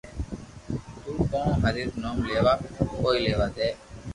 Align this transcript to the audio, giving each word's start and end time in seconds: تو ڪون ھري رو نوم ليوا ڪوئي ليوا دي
تو 1.03 1.11
ڪون 1.31 1.47
ھري 1.63 1.81
رو 1.87 1.95
نوم 2.03 2.17
ليوا 2.27 2.53
ڪوئي 3.01 3.17
ليوا 3.25 3.47
دي 3.55 3.69